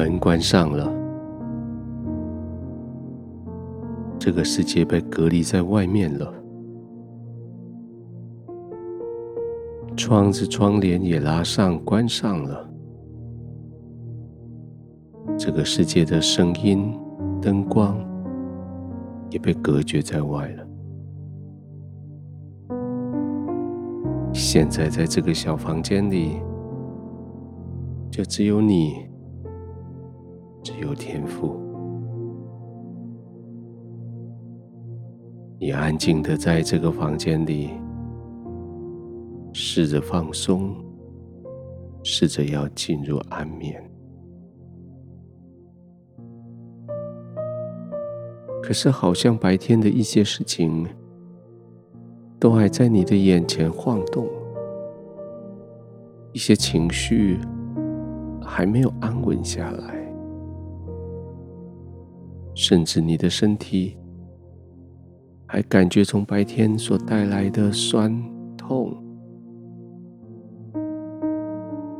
[0.00, 0.90] 门关上了，
[4.18, 6.32] 这个世界被隔离在外面了，
[9.94, 12.70] 窗子、窗帘也拉上、关上了，
[15.36, 16.98] 这个世界的声音、
[17.42, 17.94] 灯光
[19.28, 20.66] 也被隔绝在外了。
[24.32, 26.40] 现在，在这个小房间里，
[28.10, 29.09] 就只有你。
[30.62, 31.58] 只有天赋，
[35.58, 37.70] 你安静的在这个房间里，
[39.52, 40.76] 试着放松，
[42.02, 43.82] 试着要进入安眠。
[48.62, 50.86] 可是，好像白天的一些事情，
[52.38, 54.28] 都还在你的眼前晃动，
[56.32, 57.38] 一些情绪
[58.42, 59.99] 还没有安稳下来。
[62.60, 63.96] 甚至你的身体
[65.46, 68.14] 还感觉从白天所带来的酸
[68.54, 68.94] 痛，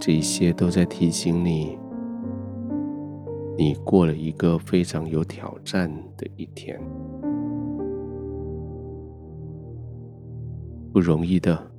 [0.00, 1.76] 这些都在提醒你，
[3.58, 6.80] 你过了一个非常有挑战的一天，
[10.90, 11.70] 不容易的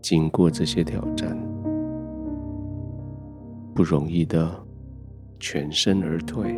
[0.00, 1.36] 经过这些挑战，
[3.74, 4.48] 不容易的
[5.40, 6.54] 全身而退。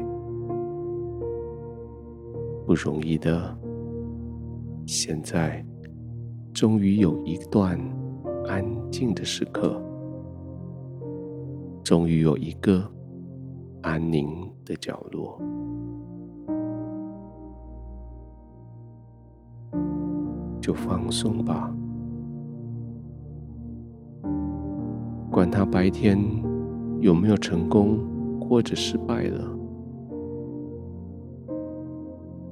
[2.69, 3.59] 不容易的，
[4.85, 5.65] 现在
[6.53, 7.81] 终于有一段
[8.47, 9.83] 安静的时刻，
[11.83, 12.87] 终于有一个
[13.81, 15.41] 安宁的角落，
[20.61, 21.75] 就放松吧。
[25.31, 26.19] 管他白天
[27.01, 27.99] 有没有成功
[28.39, 29.58] 或者失败了。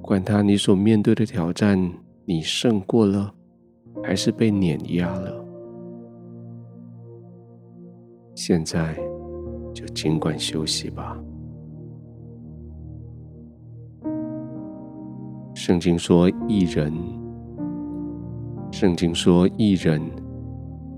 [0.07, 1.77] 管他你所面对的挑战，
[2.25, 3.35] 你胜过了，
[4.05, 5.45] 还是被碾压了？
[8.33, 8.97] 现在
[9.75, 11.21] 就尽管休息吧。
[15.57, 16.93] 圣经说，义人，
[18.71, 20.01] 圣经说，义人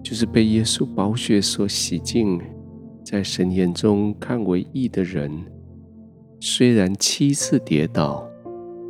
[0.05, 2.39] 就是被耶稣宝血所洗净，
[3.03, 5.33] 在神眼中看为义的人，
[6.41, 8.29] 虽然七次跌倒，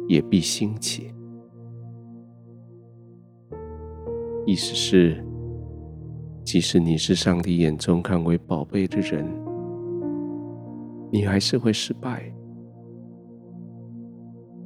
[0.08, 1.14] 也必兴起。
[4.46, 5.22] 意思是，
[6.42, 9.24] 即使你是上帝眼中看为宝贝的人，
[11.12, 12.32] 你还是会失败，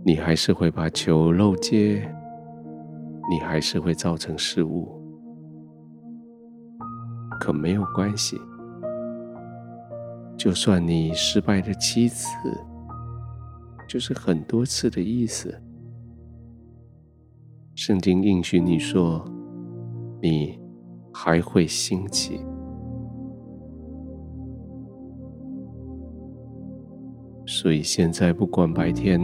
[0.04, 2.08] 你还是会把球漏接，
[3.28, 4.88] 你还是会造成失误。
[7.40, 8.40] 可没有关系，
[10.36, 12.28] 就算你失败了七次。
[13.86, 15.54] 就是很多次的意思。
[17.74, 19.24] 圣经应许你说，
[20.20, 20.58] 你
[21.12, 22.40] 还会兴起。
[27.46, 29.20] 所以现在不管白天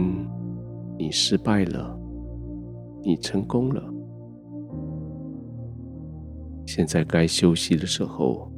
[0.97, 1.97] 你失败了，
[3.01, 3.83] 你成功了，
[6.65, 8.51] 现在该休息的时候，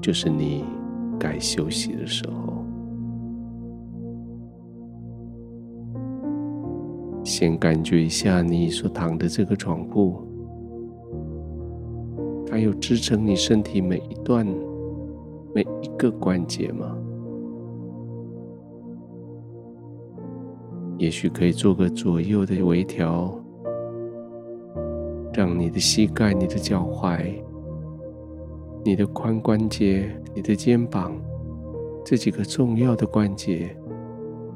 [0.00, 0.64] 就是你
[1.18, 2.57] 该休息的时候。
[7.38, 10.26] 先感觉一下你所躺的这个床铺，
[12.44, 14.44] 它有支撑你身体每一段、
[15.54, 16.98] 每一个关节吗？
[20.98, 23.32] 也许可以做个左右的微调，
[25.32, 27.24] 让你的膝盖、你的脚踝、
[28.84, 31.16] 你的髋关节、你的肩膀
[32.04, 33.76] 这几个重要的关节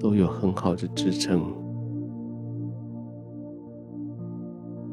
[0.01, 1.63] 都有很好的支撑。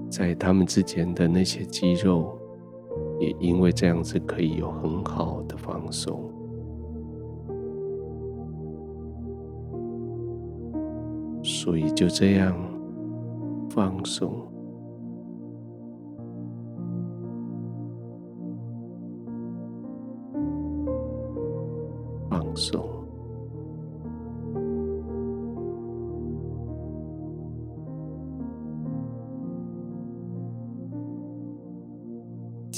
[0.09, 2.35] 在他们之间的那些肌肉，
[3.19, 6.19] 也因为这样子可以有很好的放松，
[11.44, 12.57] 所以就这样
[13.69, 14.49] 放松，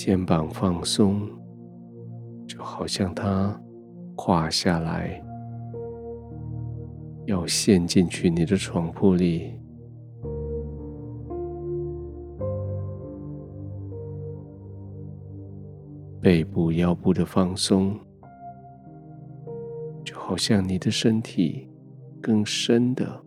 [0.03, 1.29] 肩膀放松，
[2.47, 3.55] 就好像它
[4.15, 5.23] 垮下来，
[7.27, 9.53] 要陷进去你的床铺里。
[16.19, 17.95] 背部、腰部的放松，
[20.03, 21.69] 就好像你的身体
[22.19, 23.23] 更深的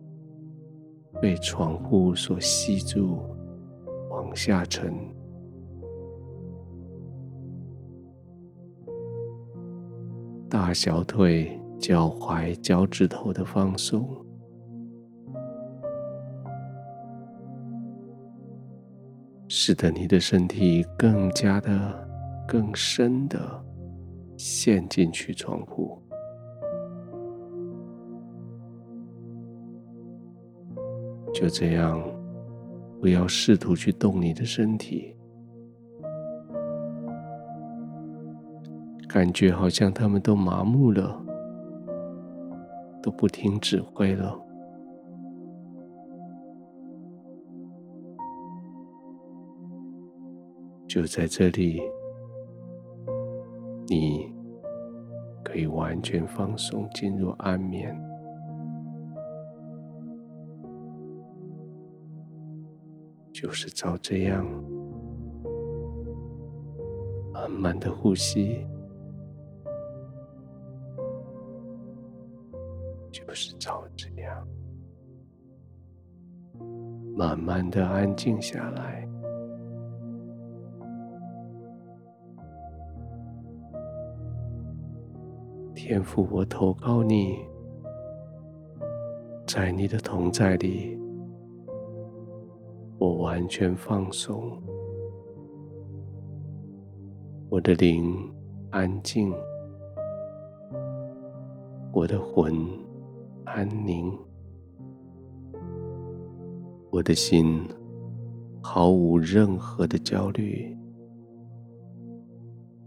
[1.21, 3.21] 被床铺所吸住，
[4.09, 5.14] 往下沉。
[10.49, 14.07] 大小腿、脚踝、脚趾头的放松，
[19.47, 22.07] 使得你的身体更加的、
[22.47, 23.63] 更深的
[24.37, 25.99] 陷进去床铺。
[31.33, 32.01] 就这样，
[33.01, 35.14] 不要试图去动你的身体，
[39.15, 41.17] 感觉好像他们都麻木了，
[43.01, 44.37] 都不听指挥了。
[50.85, 51.81] 就在这里，
[53.87, 54.35] 你
[55.45, 57.97] 可以完全放松，进入安眠。
[63.31, 64.45] 就是照这样
[67.31, 68.65] 慢慢的呼吸，
[73.35, 74.47] 是照这样
[77.15, 79.07] 慢慢的安静下来。
[85.75, 87.37] 天父，我投靠你，
[89.45, 90.97] 在你的同在里。
[92.97, 94.59] 我完全放松，
[97.49, 98.33] 我的灵
[98.71, 99.31] 安静，
[101.91, 102.67] 我的魂
[103.55, 104.13] 安宁，
[106.91, 107.65] 我的心
[108.61, 110.77] 毫无任何的焦虑。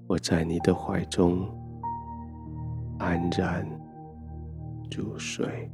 [0.07, 1.49] 我在你的怀中
[2.99, 3.67] 安然
[4.95, 5.71] 入睡。